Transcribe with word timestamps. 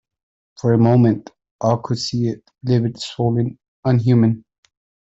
For 0.59 0.73
a 0.73 0.79
moment 0.79 1.29
all 1.59 1.77
could 1.77 1.99
see 1.99 2.27
it— 2.29 2.43
livid, 2.63 2.99
swollen, 2.99 3.59
unhuman. 3.85 4.43